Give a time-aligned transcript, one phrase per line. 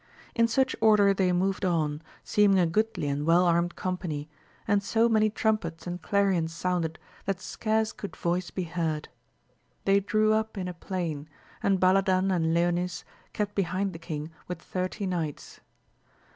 [0.33, 4.27] In such order they moved on, seeming a goodly and well armed company,
[4.67, 9.09] and so many trumpets and clarions sounded that scarce could voice be heard.
[9.85, 11.29] They drew up in a plain,
[11.61, 15.59] and Baladan and Leonis kept behind the king with thirty knights.